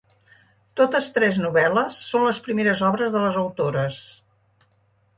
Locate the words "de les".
3.19-3.41